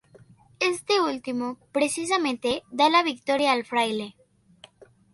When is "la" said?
2.89-3.03